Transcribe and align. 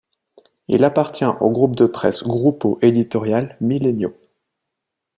Il 0.67 0.83
appartient 0.83 1.25
au 1.41 1.51
groupe 1.51 1.75
de 1.75 1.85
presse 1.85 2.23
Grupo 2.23 2.79
Editorial 2.81 3.55
Milenio. 3.61 4.15